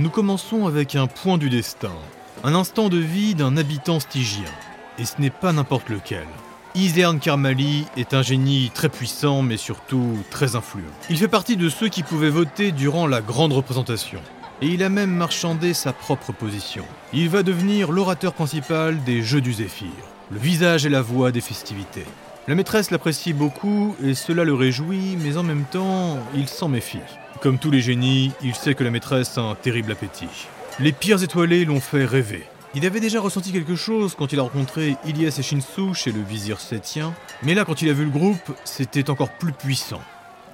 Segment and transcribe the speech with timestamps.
[0.00, 1.92] Nous commençons avec un point du destin,
[2.42, 4.48] un instant de vie d'un habitant stygien.
[4.98, 6.26] Et ce n'est pas n'importe lequel.
[6.74, 10.88] Isern Karmali est un génie très puissant mais surtout très influent.
[11.10, 14.20] Il fait partie de ceux qui pouvaient voter durant la grande représentation.
[14.62, 16.86] Et il a même marchandé sa propre position.
[17.12, 19.90] Il va devenir l'orateur principal des Jeux du Zéphyr,
[20.30, 22.06] le visage et la voix des festivités.
[22.48, 27.00] La maîtresse l'apprécie beaucoup et cela le réjouit, mais en même temps, il s'en méfie.
[27.40, 30.28] Comme tous les génies, il sait que la maîtresse a un terrible appétit.
[30.78, 32.44] Les pires étoilés l'ont fait rêver.
[32.74, 36.20] Il avait déjà ressenti quelque chose quand il a rencontré Ilyes et Shinsu chez le
[36.20, 40.02] vizir Sétien, mais là quand il a vu le groupe, c'était encore plus puissant.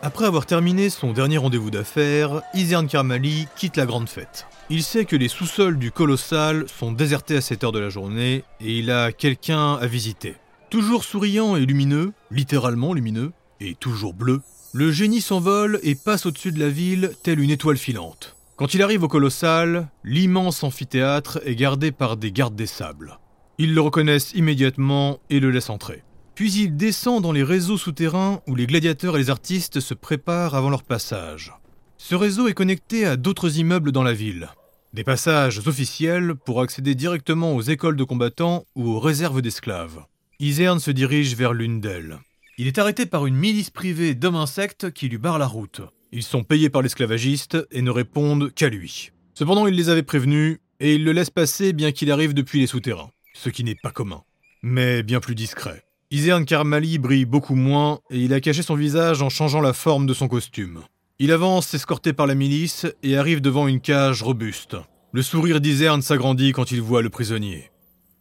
[0.01, 4.47] Après avoir terminé son dernier rendez-vous d'affaires, Isern Karmali quitte la grande fête.
[4.71, 8.45] Il sait que les sous-sols du colossal sont désertés à cette heure de la journée
[8.61, 10.37] et il a quelqu'un à visiter.
[10.71, 14.43] Toujours souriant et lumineux, littéralement lumineux, et toujours bleu,
[14.77, 18.37] le génie s'envole et passe au-dessus de la ville telle une étoile filante.
[18.57, 23.19] Quand il arrive au colossal, l'immense amphithéâtre est gardé par des gardes des sables.
[23.57, 26.03] Ils le reconnaissent immédiatement et le laissent entrer.
[26.35, 30.55] Puis il descend dans les réseaux souterrains où les gladiateurs et les artistes se préparent
[30.55, 31.55] avant leur passage.
[31.97, 34.51] Ce réseau est connecté à d'autres immeubles dans la ville.
[34.93, 40.05] Des passages officiels pour accéder directement aux écoles de combattants ou aux réserves d'esclaves.
[40.39, 42.19] Isern se dirige vers l'une d'elles.
[42.59, 45.83] Il est arrêté par une milice privée d'hommes insectes qui lui barre la route.
[46.11, 49.11] Ils sont payés par l'esclavagiste et ne répondent qu'à lui.
[49.35, 52.67] Cependant, il les avait prévenus et il le laisse passer bien qu'il arrive depuis les
[52.67, 54.23] souterrains, ce qui n'est pas commun,
[54.63, 55.85] mais bien plus discret.
[56.11, 60.07] Isern Karmali brille beaucoup moins et il a caché son visage en changeant la forme
[60.07, 60.81] de son costume.
[61.19, 64.79] Il avance escorté par la milice et arrive devant une cage robuste.
[65.13, 67.71] Le sourire d'Isern s'agrandit quand il voit le prisonnier.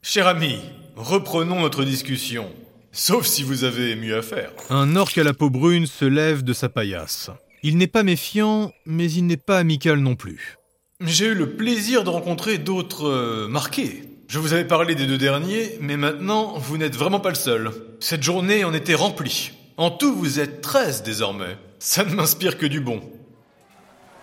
[0.01, 0.57] Cher ami,
[0.97, 2.49] reprenons notre discussion.
[2.97, 4.51] Sauf si vous avez mieux à faire.
[4.69, 7.29] Un orque à la peau brune se lève de sa paillasse.
[7.61, 10.55] Il n'est pas méfiant, mais il n'est pas amical non plus.
[11.01, 14.03] J'ai eu le plaisir de rencontrer d'autres euh, marqués.
[14.29, 17.71] Je vous avais parlé des deux derniers, mais maintenant, vous n'êtes vraiment pas le seul.
[17.99, 19.51] Cette journée en était remplie.
[19.75, 21.57] En tout, vous êtes 13 désormais.
[21.79, 23.01] Ça ne m'inspire que du bon.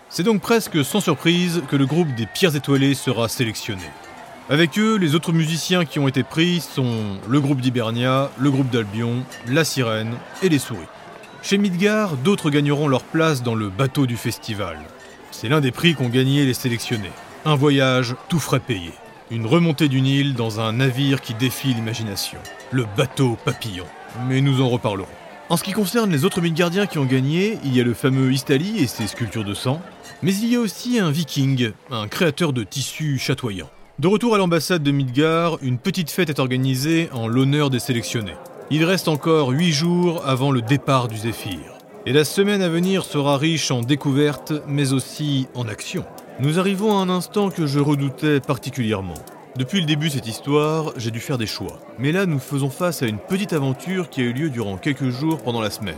[0.09, 3.85] C'est donc presque sans surprise que le groupe des Pierres Étoilées sera sélectionné.
[4.49, 8.69] Avec eux, les autres musiciens qui ont été pris sont le groupe d'Hibernia, le groupe
[8.69, 10.79] d'Albion, la Sirène et les Souris.
[11.41, 14.77] Chez Midgard, d'autres gagneront leur place dans le bateau du festival.
[15.31, 17.11] C'est l'un des prix qu'ont gagné les sélectionnés.
[17.45, 18.91] Un voyage tout frais payé.
[19.31, 22.39] Une remontée du Nil dans un navire qui défie l'imagination.
[22.71, 23.85] Le bateau papillon.
[24.27, 25.07] Mais nous en reparlerons.
[25.47, 28.31] En ce qui concerne les autres Midgardiens qui ont gagné, il y a le fameux
[28.33, 29.81] Istali et ses sculptures de sang.
[30.21, 33.69] Mais il y a aussi un viking, un créateur de tissus chatoyants.
[33.99, 38.33] De retour à l'ambassade de Midgard, une petite fête est organisée en l'honneur des sélectionnés.
[38.71, 41.77] Il reste encore 8 jours avant le départ du Zéphyr.
[42.07, 46.05] Et la semaine à venir sera riche en découvertes, mais aussi en actions.
[46.39, 49.13] Nous arrivons à un instant que je redoutais particulièrement.
[49.57, 51.79] Depuis le début de cette histoire, j'ai dû faire des choix.
[51.99, 55.09] Mais là, nous faisons face à une petite aventure qui a eu lieu durant quelques
[55.09, 55.93] jours pendant la semaine.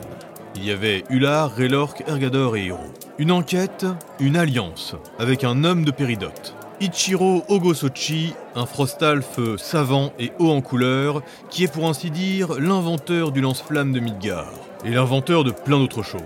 [0.57, 2.83] Il y avait Ular, Relork, Ergador et Hiro.
[3.19, 3.85] Une enquête,
[4.19, 6.55] une alliance, avec un homme de Péridote.
[6.81, 13.31] Ichiro Ogosochi, un frostalf savant et haut en couleur, qui est pour ainsi dire l'inventeur
[13.31, 14.51] du lance-flamme de Midgard,
[14.83, 16.21] et l'inventeur de plein d'autres choses.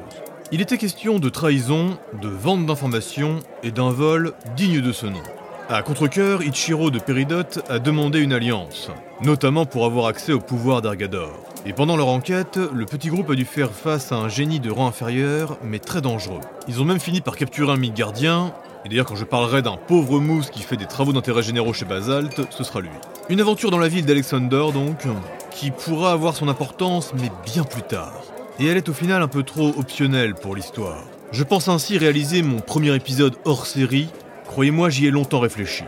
[0.52, 5.22] Il était question de trahison, de vente d'informations et d'un vol digne de ce nom.
[5.70, 8.90] À contre-coeur, Ichiro de Péridote a demandé une alliance,
[9.22, 11.30] notamment pour avoir accès au pouvoir d'Argador.
[11.68, 14.72] Et pendant leur enquête, le petit groupe a dû faire face à un génie de
[14.72, 16.42] rang inférieur, mais très dangereux.
[16.68, 18.52] Ils ont même fini par capturer un Midgardien,
[18.86, 21.86] et d'ailleurs, quand je parlerai d'un pauvre mousse qui fait des travaux d'intérêt généraux chez
[21.86, 22.90] Basalt, ce sera lui.
[23.30, 25.04] Une aventure dans la ville d'Alexander, donc,
[25.52, 28.22] qui pourra avoir son importance, mais bien plus tard.
[28.60, 31.04] Et elle est au final un peu trop optionnelle pour l'histoire.
[31.32, 34.10] Je pense ainsi réaliser mon premier épisode hors série.
[34.48, 35.84] Croyez-moi, j'y ai longtemps réfléchi.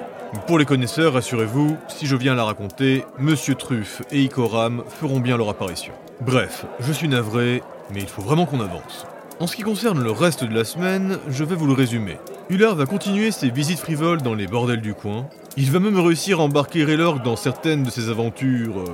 [0.47, 5.35] Pour les connaisseurs, rassurez-vous, si je viens la raconter, Monsieur Truffe et Ikoram feront bien
[5.35, 5.93] leur apparition.
[6.21, 7.63] Bref, je suis navré,
[7.93, 9.05] mais il faut vraiment qu'on avance.
[9.41, 12.19] En ce qui concerne le reste de la semaine, je vais vous le résumer.
[12.51, 15.25] Hullard va continuer ses visites frivoles dans les bordels du coin.
[15.57, 18.81] Il va même réussir à embarquer Raylork dans certaines de ses aventures...
[18.81, 18.93] Euh,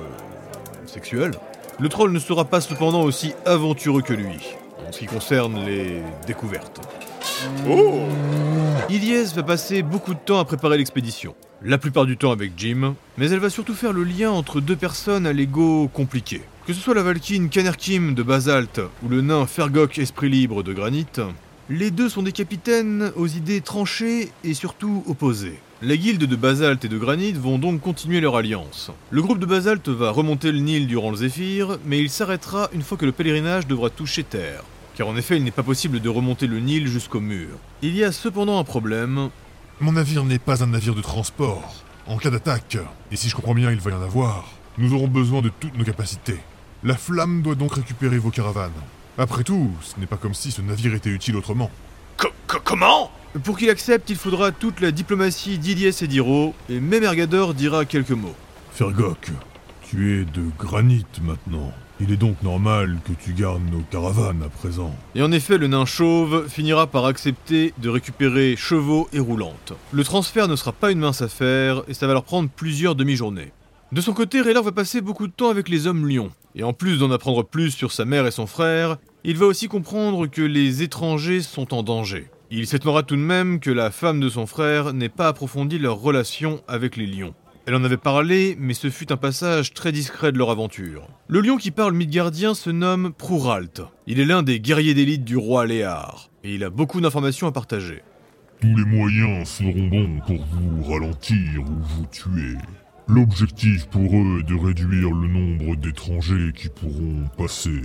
[0.86, 1.34] sexuelles.
[1.78, 4.54] Le troll ne sera pas cependant aussi aventureux que lui,
[4.88, 6.80] en ce qui concerne les découvertes.
[7.68, 8.04] Oh
[8.88, 11.34] Ilyes va passer beaucoup de temps à préparer l'expédition.
[11.62, 14.76] La plupart du temps avec Jim, mais elle va surtout faire le lien entre deux
[14.76, 16.42] personnes à l'ego compliqué.
[16.66, 20.72] Que ce soit la Valkyne Kanerkim de basalte ou le nain Fergok Esprit Libre de
[20.72, 21.06] granit,
[21.70, 25.58] les deux sont des capitaines aux idées tranchées et surtout opposées.
[25.82, 28.90] La guilde de basalte et de granit vont donc continuer leur alliance.
[29.10, 32.82] Le groupe de basalte va remonter le Nil durant le Zéphyr, mais il s'arrêtera une
[32.82, 34.64] fois que le pèlerinage devra toucher terre.
[34.98, 37.50] Car en effet, il n'est pas possible de remonter le Nil jusqu'au mur.
[37.82, 39.30] Il y a cependant un problème,
[39.80, 41.72] Mon navire n'est pas un navire de transport.
[42.08, 42.78] En cas d'attaque,
[43.12, 45.78] et si je comprends bien, il va y en avoir, nous aurons besoin de toutes
[45.78, 46.40] nos capacités.
[46.82, 48.72] La flamme doit donc récupérer vos caravanes.
[49.18, 51.70] Après tout, ce n'est pas comme si ce navire était utile autrement.
[52.16, 53.12] Co- co- comment?
[53.44, 57.84] Pour qu'il accepte, il faudra toute la diplomatie d'Iliès et d'Hiro, et même Ergador dira
[57.84, 58.34] quelques mots.
[58.72, 59.30] Fergok,
[59.88, 61.72] tu es de granit maintenant.
[62.00, 64.94] Il est donc normal que tu gardes nos caravanes à présent.
[65.16, 69.72] Et en effet, le nain chauve finira par accepter de récupérer chevaux et roulantes.
[69.90, 73.52] Le transfert ne sera pas une mince affaire, et ça va leur prendre plusieurs demi-journées.
[73.90, 76.30] De son côté, Raylor va passer beaucoup de temps avec les hommes lions.
[76.54, 79.66] Et en plus d'en apprendre plus sur sa mère et son frère, il va aussi
[79.66, 82.30] comprendre que les étrangers sont en danger.
[82.50, 85.98] Il s'étonnera tout de même que la femme de son frère n'ait pas approfondi leur
[85.98, 87.34] relation avec les lions.
[87.68, 91.06] Elle en avait parlé, mais ce fut un passage très discret de leur aventure.
[91.28, 93.82] Le lion qui parle midgardien se nomme Prouralt.
[94.06, 97.52] Il est l'un des guerriers d'élite du roi Léar, et il a beaucoup d'informations à
[97.52, 98.02] partager.
[98.62, 102.56] Tous les moyens seront bons pour vous ralentir ou vous tuer.
[103.06, 107.82] L'objectif pour eux est de réduire le nombre d'étrangers qui pourront passer.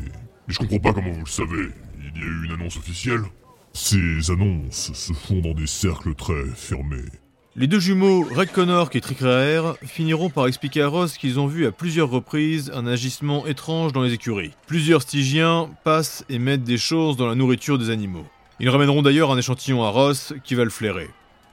[0.48, 1.68] Et je comprends pas comment vous le savez.
[2.00, 3.24] Il y a eu une annonce officielle
[3.74, 7.04] Ces annonces se font dans des cercles très fermés.
[7.56, 11.68] Les deux jumeaux, Red Connor et Tricraer, finiront par expliquer à Ross qu'ils ont vu
[11.68, 14.54] à plusieurs reprises un agissement étrange dans les écuries.
[14.66, 18.26] Plusieurs Stygiens passent et mettent des choses dans la nourriture des animaux.
[18.60, 21.12] Ils ramèneront d'ailleurs un échantillon à Ross qui va le flairer.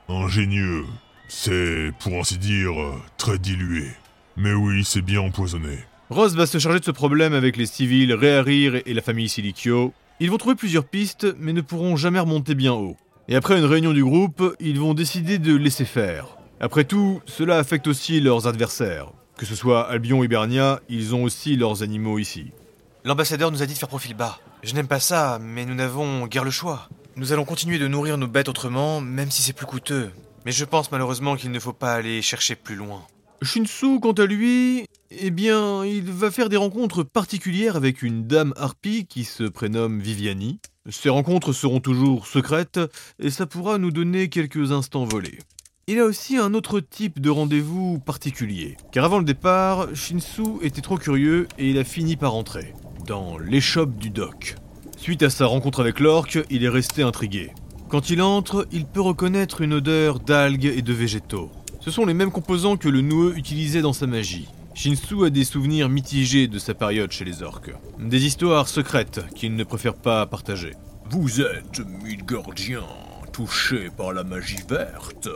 [0.08, 0.86] Ingénieux.
[1.28, 2.72] C'est, pour ainsi dire,
[3.18, 3.88] très dilué.
[4.38, 5.80] Mais oui, c'est bien empoisonné.
[6.08, 9.92] Ross va se charger de ce problème avec les civils Réarir et la famille Silicio.
[10.18, 12.96] Ils vont trouver plusieurs pistes, mais ne pourront jamais remonter bien haut.
[13.30, 16.36] Et après une réunion du groupe, ils vont décider de laisser faire.
[16.58, 19.12] Après tout, cela affecte aussi leurs adversaires.
[19.36, 22.50] Que ce soit Albion ou Hibernia, ils ont aussi leurs animaux ici.
[23.04, 24.40] L'ambassadeur nous a dit de faire profil bas.
[24.64, 26.88] Je n'aime pas ça, mais nous n'avons guère le choix.
[27.14, 30.10] Nous allons continuer de nourrir nos bêtes autrement, même si c'est plus coûteux.
[30.44, 33.02] Mais je pense malheureusement qu'il ne faut pas aller chercher plus loin.
[33.42, 38.52] Shinsu, quant à lui, eh bien, il va faire des rencontres particulières avec une dame
[38.56, 40.60] harpie qui se prénomme Viviani.
[40.90, 42.80] Ces rencontres seront toujours secrètes
[43.18, 45.38] et ça pourra nous donner quelques instants volés.
[45.86, 48.76] Il a aussi un autre type de rendez-vous particulier.
[48.92, 52.74] Car avant le départ, Shinsu était trop curieux et il a fini par entrer
[53.06, 54.56] dans l'échoppe du doc.
[54.98, 57.52] Suite à sa rencontre avec l'orque, il est resté intrigué.
[57.88, 61.50] Quand il entre, il peut reconnaître une odeur d'algues et de végétaux.
[61.80, 64.48] Ce sont les mêmes composants que le Noueux utilisait dans sa magie.
[64.74, 67.72] Shinsu a des souvenirs mitigés de sa période chez les orques.
[67.98, 70.72] Des histoires secrètes qu'il ne préfère pas partager.
[71.10, 72.84] Vous êtes Midgardien,
[73.32, 75.28] touché par la magie verte.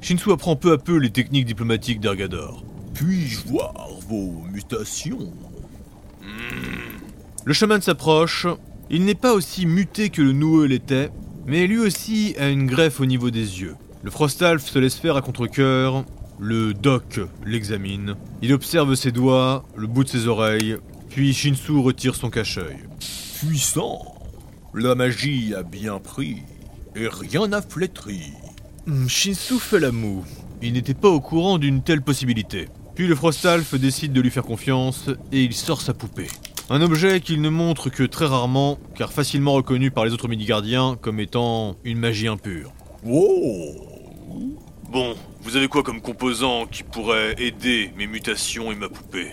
[0.00, 2.64] Shinsu apprend peu à peu les techniques diplomatiques d'Ergador.
[2.94, 5.32] Puis-je voir vos mutations?
[7.44, 8.46] Le chaman s'approche.
[8.88, 11.10] Il n'est pas aussi muté que le Noueux l'était,
[11.46, 13.76] mais lui aussi a une greffe au niveau des yeux.
[14.04, 16.04] Le Frostalf se laisse faire à contre-coeur.
[16.38, 18.16] Le Doc l'examine.
[18.42, 20.76] Il observe ses doigts, le bout de ses oreilles,
[21.08, 22.76] puis Shinsu retire son cache-œil.
[23.38, 24.14] Puissant.
[24.74, 26.42] La magie a bien pris,
[26.94, 28.32] et rien n'a flétri.
[28.86, 30.26] Hmm, Shinsu fait la moue.
[30.60, 32.68] Il n'était pas au courant d'une telle possibilité.
[32.94, 36.28] Puis le Frostalf décide de lui faire confiance et il sort sa poupée.
[36.68, 40.98] Un objet qu'il ne montre que très rarement, car facilement reconnu par les autres midi-gardiens
[41.00, 42.74] comme étant une magie impure.
[43.02, 43.93] Wow
[44.94, 49.32] Bon, vous avez quoi comme composant qui pourrait aider mes mutations et ma poupée?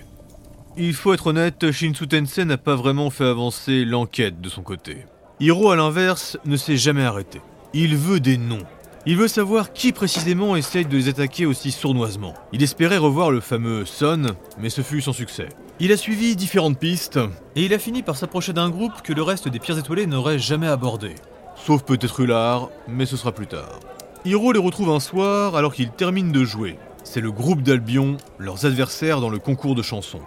[0.75, 5.05] Il faut être honnête, Shinsu Tensei n'a pas vraiment fait avancer l'enquête de son côté.
[5.39, 7.41] Hiro, à l'inverse, ne s'est jamais arrêté.
[7.75, 8.65] Il veut des noms.
[9.05, 12.33] Il veut savoir qui précisément essaye de les attaquer aussi sournoisement.
[12.53, 15.49] Il espérait revoir le fameux Son, mais ce fut sans succès.
[15.79, 17.19] Il a suivi différentes pistes,
[17.55, 20.39] et il a fini par s'approcher d'un groupe que le reste des pierres étoilées n'aurait
[20.39, 21.13] jamais abordé.
[21.55, 23.79] Sauf peut-être Ular, mais ce sera plus tard.
[24.23, 26.77] Hiro les retrouve un soir alors qu'ils terminent de jouer.
[27.03, 30.21] C'est le groupe d'Albion, leurs adversaires dans le concours de chansons.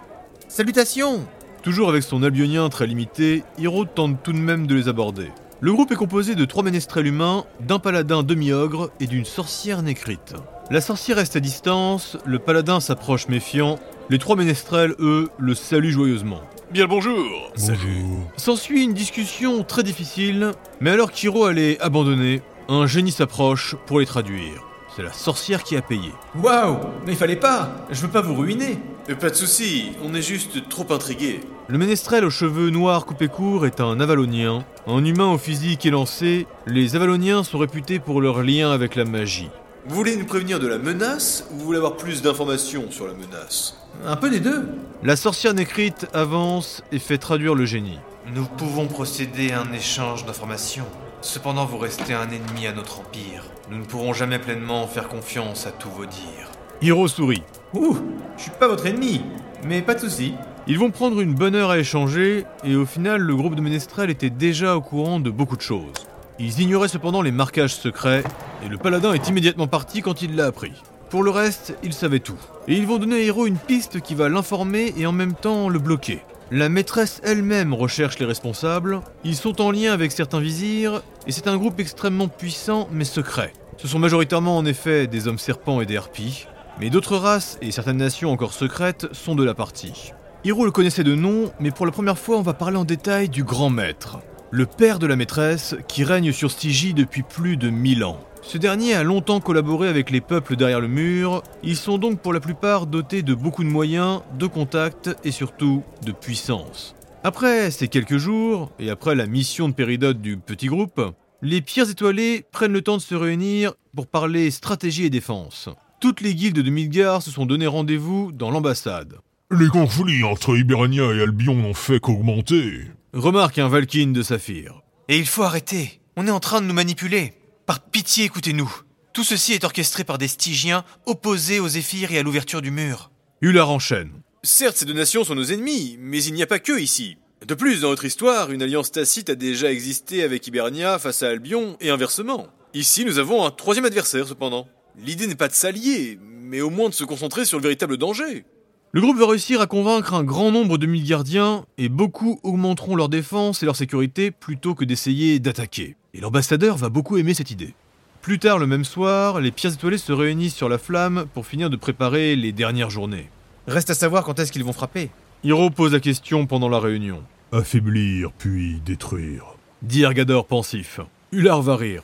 [0.49, 1.25] Salutations
[1.63, 5.31] Toujours avec son albionien très limité, Hiro tente tout de même de les aborder.
[5.61, 10.33] Le groupe est composé de trois ménestrels humains, d'un paladin demi-ogre et d'une sorcière nécrite.
[10.69, 15.91] La sorcière reste à distance, le paladin s'approche méfiant, les trois ménestrels, eux, le saluent
[15.91, 16.41] joyeusement.
[16.71, 18.31] Bien le bonjour Bonjour.
[18.35, 24.05] S'ensuit une discussion très difficile, mais alors qu'Hiro allait abandonner, un génie s'approche pour les
[24.05, 24.63] traduire.
[24.95, 26.11] C'est la sorcière qui a payé.
[26.41, 28.79] Waouh Mais il fallait pas Je veux pas vous ruiner
[29.19, 31.41] Pas de souci, on est juste trop intrigués.
[31.67, 34.63] Le ménestrel aux cheveux noirs coupés courts est un avalonien.
[34.87, 39.49] Un humain au physique élancé, les avaloniens sont réputés pour leur lien avec la magie.
[39.87, 43.13] Vous voulez nous prévenir de la menace ou vous voulez avoir plus d'informations sur la
[43.13, 43.77] menace?
[44.05, 44.67] Un peu des deux
[45.03, 47.99] La sorcière nécrite avance et fait traduire le génie.
[48.33, 50.87] Nous pouvons procéder à un échange d'informations.
[51.21, 53.43] Cependant, vous restez un ennemi à notre empire.
[53.69, 56.51] Nous ne pourrons jamais pleinement faire confiance à tous vos dires.
[56.81, 57.43] Hiro sourit.
[57.73, 57.97] Ouh,
[58.37, 59.21] je suis pas votre ennemi,
[59.63, 60.33] mais pas de soucis.
[60.67, 64.09] Ils vont prendre une bonne heure à échanger, et au final, le groupe de Ménestrel
[64.09, 65.93] était déjà au courant de beaucoup de choses.
[66.37, 68.23] Ils ignoraient cependant les marquages secrets,
[68.63, 70.73] et le paladin est immédiatement parti quand il l'a appris.
[71.09, 72.37] Pour le reste, ils savaient tout.
[72.67, 75.69] Et ils vont donner à Hiro une piste qui va l'informer et en même temps
[75.69, 76.21] le bloquer.
[76.51, 81.47] La maîtresse elle-même recherche les responsables, ils sont en lien avec certains vizirs, et c'est
[81.47, 83.51] un groupe extrêmement puissant mais secret.
[83.77, 86.45] Ce sont majoritairement en effet des hommes serpents et des harpies,
[86.79, 90.11] mais d'autres races et certaines nations encore secrètes sont de la partie.
[90.43, 93.27] Hiro le connaissait de nom, mais pour la première fois on va parler en détail
[93.27, 94.19] du grand maître,
[94.51, 98.19] le père de la maîtresse qui règne sur Stygie depuis plus de 1000 ans.
[98.47, 102.31] Ce dernier a longtemps collaboré avec les peuples derrière le mur, ils sont donc pour
[102.31, 106.95] la plupart dotés de beaucoup de moyens, de contacts et surtout de puissance.
[107.23, 111.01] Après ces quelques jours, et après la mission de Péridote du petit groupe,
[111.41, 115.69] les pierres étoilées prennent le temps de se réunir pour parler stratégie et défense.
[115.99, 119.15] Toutes les guildes de Midgard se sont donné rendez-vous dans l'ambassade.
[119.49, 122.81] Les conflits entre Hibernia et Albion n'ont fait qu'augmenter.
[123.13, 124.81] Remarque un Valkyne de Saphir.
[125.09, 125.99] Et il faut arrêter.
[126.15, 127.33] On est en train de nous manipuler.
[127.65, 128.71] Par pitié, écoutez-nous.
[129.11, 133.09] Tout ceci est orchestré par des Stygiens opposés aux Zéphyrs et à l'ouverture du mur.
[133.41, 134.11] Ular enchaîne.
[134.43, 137.17] Certes, ces deux nations sont nos ennemis, mais il n'y a pas que ici.
[137.47, 141.29] De plus, dans notre histoire, une alliance tacite a déjà existé avec Hibernia face à
[141.29, 142.47] Albion et inversement.
[142.75, 144.67] Ici, nous avons un troisième adversaire cependant.
[145.03, 148.45] L'idée n'est pas de s'allier, mais au moins de se concentrer sur le véritable danger.
[148.91, 153.09] Le groupe va réussir à convaincre un grand nombre de Midgardiens et beaucoup augmenteront leur
[153.09, 155.95] défense et leur sécurité plutôt que d'essayer d'attaquer.
[156.15, 157.73] Et l'ambassadeur va beaucoup aimer cette idée.
[158.21, 161.69] Plus tard le même soir, les pierres étoilées se réunissent sur la flamme pour finir
[161.69, 163.29] de préparer les dernières journées.
[163.67, 165.09] Reste à savoir quand est-ce qu'ils vont frapper.
[165.43, 167.21] Hiro pose la question pendant la réunion.
[167.51, 169.43] Affaiblir puis détruire.
[169.81, 171.01] Dit Ergador pensif.
[171.33, 172.03] Ular va rire.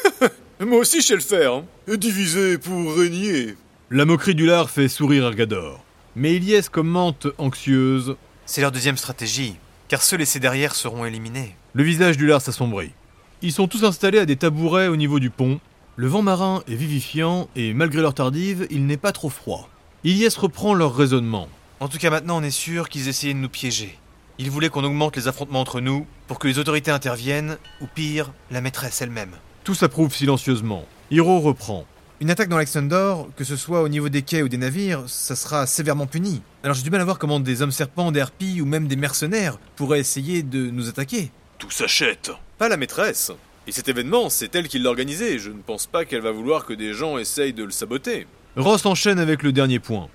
[0.60, 1.52] Moi aussi, je sais le faire.
[1.52, 1.96] Hein.
[1.98, 3.56] Diviser pour régner.
[3.90, 5.84] La moquerie d'Ular fait sourire Ergador.
[6.16, 8.16] Mais Ilyes commente anxieuse.
[8.46, 9.56] C'est leur deuxième stratégie,
[9.88, 11.54] car ceux laissés derrière seront éliminés.
[11.74, 12.92] Le visage d'Ular s'assombrit.
[13.42, 15.60] Ils sont tous installés à des tabourets au niveau du pont.
[15.96, 19.70] Le vent marin est vivifiant et malgré leur tardive, il n'est pas trop froid.
[20.04, 21.48] Ilyes reprend leur raisonnement.
[21.80, 23.98] En tout cas, maintenant, on est sûr qu'ils essayaient de nous piéger.
[24.38, 28.30] Ils voulaient qu'on augmente les affrontements entre nous pour que les autorités interviennent, ou pire,
[28.50, 29.32] la maîtresse elle-même.
[29.64, 30.84] Tous approuvent silencieusement.
[31.10, 31.86] Hiro reprend.
[32.20, 35.34] Une attaque dans l'Axendor, que ce soit au niveau des quais ou des navires, ça
[35.34, 36.42] sera sévèrement puni.
[36.62, 38.96] Alors j'ai du mal à voir comment des hommes serpents, des harpies ou même des
[38.96, 41.30] mercenaires pourraient essayer de nous attaquer.
[41.58, 42.30] Tout s'achète.
[42.60, 43.32] Pas la maîtresse.
[43.66, 45.38] Et cet événement, c'est elle qui l'a organisé.
[45.38, 48.26] Je ne pense pas qu'elle va vouloir que des gens essayent de le saboter.
[48.54, 50.08] Ross enchaîne avec le dernier point.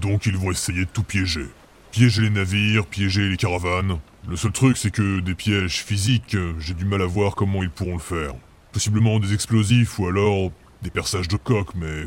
[0.00, 1.44] Donc ils vont essayer de tout piéger.
[1.90, 3.98] Piéger les navires, piéger les caravanes.
[4.26, 7.68] Le seul truc, c'est que des pièges physiques, j'ai du mal à voir comment ils
[7.68, 8.32] pourront le faire.
[8.72, 12.06] Possiblement des explosifs ou alors des perçages de coque, mais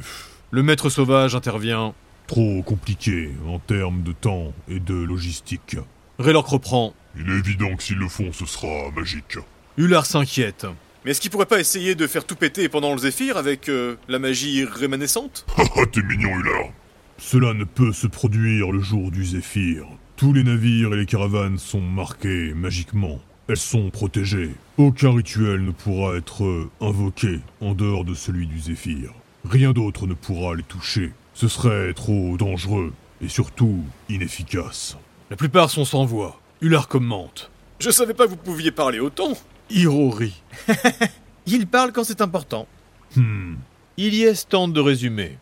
[0.50, 1.94] Le maître sauvage intervient.
[2.26, 5.78] trop compliqué en termes de temps et de logistique.
[6.18, 6.96] Raylork reprend.
[7.16, 9.38] Il est évident que s'ils le font, ce sera magique.
[9.76, 10.68] Ular s'inquiète.
[11.04, 13.96] Mais est-ce qu'ils pourraient pas essayer de faire tout péter pendant le Zéphyr avec euh,
[14.08, 16.70] la magie rémanescente Haha, t'es mignon, Ular.
[17.18, 19.88] Cela ne peut se produire le jour du Zéphyr.
[20.16, 23.20] Tous les navires et les caravanes sont marqués magiquement.
[23.48, 24.52] Elles sont protégées.
[24.78, 29.12] Aucun rituel ne pourra être euh, invoqué en dehors de celui du Zéphyr.
[29.50, 31.12] Rien d'autre ne pourra les toucher.
[31.34, 34.98] Ce serait trop dangereux et surtout inefficace.
[35.32, 36.40] La plupart sont sans voix.
[36.62, 37.50] Ular commente.
[37.80, 39.34] Je savais pas que vous pouviez parler autant.
[39.74, 40.42] Hiro rit.
[41.48, 42.68] Il parle quand c'est important.
[43.16, 43.56] Hmm.
[43.98, 45.38] Ilyes tente de résumer.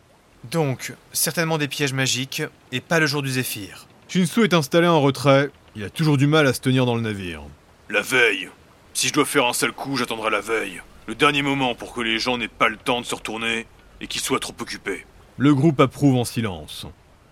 [0.50, 3.86] Donc, certainement des pièges magiques, et pas le jour du Zéphyr.
[4.08, 5.50] Shinsu est installé en retrait.
[5.76, 7.42] Il a toujours du mal à se tenir dans le navire.
[7.90, 8.48] La veille.
[8.94, 10.82] Si je dois faire un seul coup, j'attendrai la veille.
[11.06, 13.66] Le dernier moment pour que les gens n'aient pas le temps de se retourner
[14.00, 15.06] et qu'ils soient trop occupés.
[15.36, 16.86] Le groupe approuve en silence.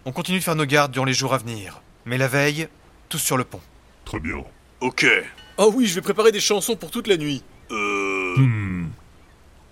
[0.04, 1.82] On continue de faire nos gardes durant les jours à venir.
[2.04, 2.68] Mais la veille,
[3.08, 3.60] tous sur le pont.
[4.04, 4.42] Très bien.
[4.80, 5.06] Ok.
[5.62, 7.42] Oh oui, je vais préparer des chansons pour toute la nuit.
[7.70, 8.34] Euh...
[8.38, 8.86] Hmm.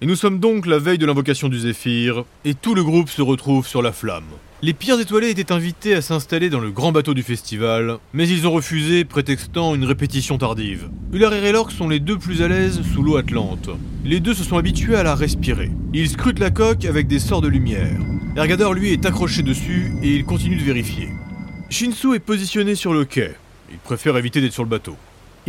[0.02, 3.22] Et nous sommes donc la veille de l'invocation du Zéphyr, et tout le groupe se
[3.22, 4.26] retrouve sur la flamme.
[4.60, 8.46] Les pierres étoilées étaient invités à s'installer dans le grand bateau du festival, mais ils
[8.46, 10.90] ont refusé, prétextant une répétition tardive.
[11.10, 13.70] Ular et Raylork sont les deux plus à l'aise sous l'eau atlante.
[14.04, 15.70] Les deux se sont habitués à la respirer.
[15.94, 17.98] Ils scrutent la coque avec des sorts de lumière.
[18.36, 21.08] Ergador, lui, est accroché dessus, et il continue de vérifier.
[21.70, 23.30] Shinsu est positionné sur le quai.
[23.70, 24.94] Il préfère éviter d'être sur le bateau.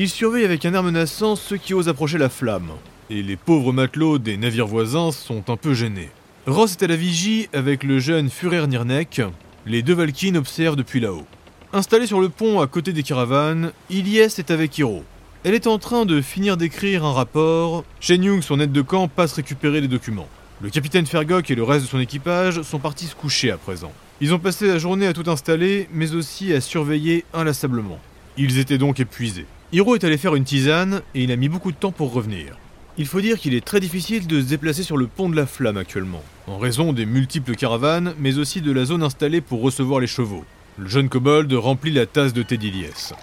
[0.01, 2.69] Il surveille avec un air menaçant ceux qui osent approcher la flamme,
[3.09, 6.09] et les pauvres matelots des navires voisins sont un peu gênés.
[6.47, 9.21] Ross est à la vigie avec le jeune Furer Nirnek.
[9.65, 11.25] Les deux Valkynes observent depuis là-haut.
[11.73, 15.03] Installé sur le pont à côté des caravanes, Ilyes est avec Hiro.
[15.43, 17.83] Elle est en train de finir d'écrire un rapport.
[17.99, 20.29] Shen Yung, son aide de camp, passe récupérer les documents.
[20.61, 23.91] Le capitaine Fergok et le reste de son équipage sont partis se coucher à présent.
[24.21, 27.99] Ils ont passé la journée à tout installer, mais aussi à surveiller inlassablement.
[28.37, 29.45] Ils étaient donc épuisés.
[29.71, 32.57] Hiro est allé faire une tisane et il a mis beaucoup de temps pour revenir.
[32.97, 35.45] Il faut dire qu'il est très difficile de se déplacer sur le pont de la
[35.45, 39.99] Flamme actuellement, en raison des multiples caravanes, mais aussi de la zone installée pour recevoir
[39.99, 40.43] les chevaux.
[40.79, 43.13] Le jeune kobold remplit la tasse de thé d'Iliès.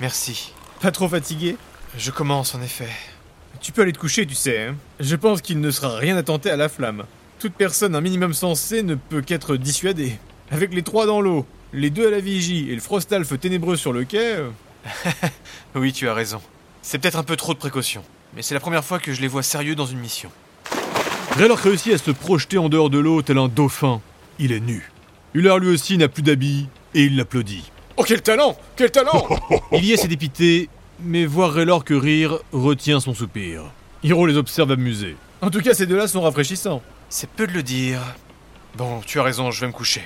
[0.00, 0.52] Merci.
[0.80, 1.56] Pas trop fatigué?
[1.98, 2.88] Je commence en effet.
[3.60, 4.66] Tu peux aller te coucher, tu sais.
[4.66, 7.02] Hein Je pense qu'il ne sera rien à tenter à la flamme.
[7.40, 10.12] Toute personne un minimum sensée ne peut qu'être dissuadée.
[10.52, 13.92] Avec les trois dans l'eau, les deux à la vigie et le frostalf ténébreux sur
[13.92, 14.36] le quai...
[15.74, 16.40] Oui, tu as raison.
[16.82, 18.04] C'est peut-être un peu trop de précaution,
[18.36, 20.30] mais c'est la première fois que je les vois sérieux dans une mission.
[21.36, 24.00] Raylor réussit à se projeter en dehors de l'eau tel un dauphin.
[24.38, 24.90] Il est nu.
[25.32, 27.70] Hullard lui aussi n'a plus d'habits et il l'applaudit.
[27.96, 29.26] Oh, quel talent Quel talent
[29.72, 30.68] Ilias est dépité,
[31.00, 33.62] mais voir Raylor que rire retient son soupir.
[34.02, 35.16] Hiro les observe amusés.
[35.40, 36.82] En tout cas, ces deux-là sont rafraîchissants.
[37.08, 38.00] C'est peu de le dire.
[38.76, 40.02] Bon, tu as raison, je vais me coucher.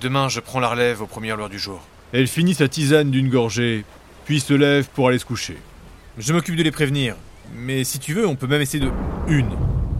[0.00, 1.80] Demain, je prends la relève aux premières lueurs du jour.
[2.12, 3.84] Elle finit sa tisane d'une gorgée,
[4.30, 5.56] puis se lève pour aller se coucher.
[6.16, 7.16] Je m'occupe de les prévenir,
[7.52, 8.92] mais si tu veux, on peut même essayer de...
[9.26, 9.50] Une,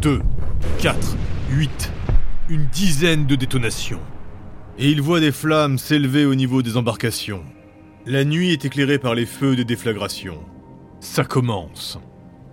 [0.01, 0.23] deux,
[0.79, 1.17] quatre,
[1.51, 1.91] huit,
[2.49, 3.99] une dizaine de détonations.
[4.79, 7.43] Et il voit des flammes s'élever au niveau des embarcations.
[8.07, 10.39] La nuit est éclairée par les feux des déflagrations.
[11.01, 11.99] Ça commence.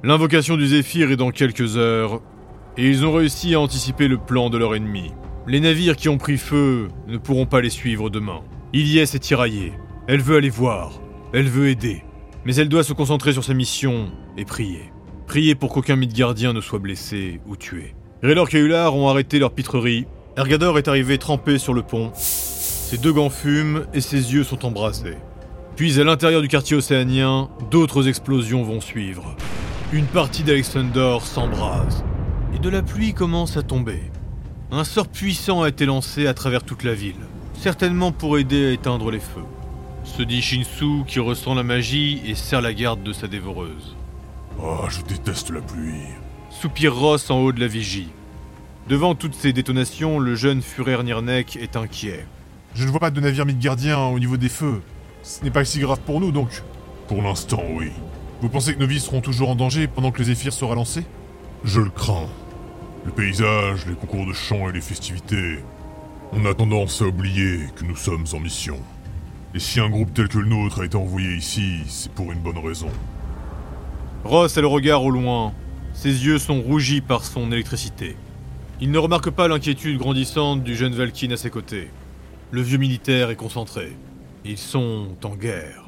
[0.01, 2.23] L'invocation du Zéphyr est dans quelques heures,
[2.75, 5.11] et ils ont réussi à anticiper le plan de leur ennemi.
[5.45, 8.41] Les navires qui ont pris feu ne pourront pas les suivre demain.
[8.73, 9.73] Ilyes est tiraillée.
[10.07, 11.01] Elle veut aller voir.
[11.33, 12.03] Elle veut aider.
[12.45, 14.91] Mais elle doit se concentrer sur sa mission et prier.
[15.25, 17.95] Prier pour qu'aucun Midgardien ne soit blessé ou tué.
[18.23, 20.07] Raylor et Ular ont arrêté leur pitrerie.
[20.37, 22.11] Ergador est arrivé trempé sur le pont.
[22.13, 25.17] Ses deux gants fument et ses yeux sont embrasés.
[25.75, 29.35] Puis à l'intérieur du quartier océanien, d'autres explosions vont suivre.
[29.91, 32.05] Une partie d'Alexander s'embrase.
[32.55, 33.99] Et de la pluie commence à tomber.
[34.71, 37.15] Un sort puissant a été lancé à travers toute la ville,
[37.53, 39.43] certainement pour aider à éteindre les feux.
[40.15, 43.95] Se dit Shinsu qui ressent la magie et serre la garde de sa dévoreuse.
[44.59, 46.07] Ah, je déteste la pluie.
[46.49, 48.07] Soupire Ross en haut de la vigie.
[48.89, 52.25] Devant toutes ces détonations, le jeune Führer Nirnek est inquiet.
[52.73, 54.81] Je ne vois pas de navire midgardien au niveau des feux.
[55.21, 56.63] Ce n'est pas si grave pour nous donc.
[57.07, 57.91] Pour l'instant, oui.
[58.41, 61.05] Vous pensez que nos vies seront toujours en danger pendant que le Zéphyr sera lancé
[61.63, 62.29] Je le crains.
[63.05, 65.59] Le paysage, les concours de chant et les festivités.
[66.31, 68.79] On a tendance à oublier que nous sommes en mission.
[69.53, 72.39] Et si un groupe tel que le nôtre a été envoyé ici, c'est pour une
[72.39, 72.89] bonne raison.
[74.23, 75.53] Ross a le regard au loin.
[75.93, 78.17] Ses yeux sont rougis par son électricité.
[78.81, 81.89] Il ne remarque pas l'inquiétude grandissante du jeune Valkyne à ses côtés.
[82.51, 83.93] Le vieux militaire est concentré.
[84.45, 85.86] Ils sont en guerre.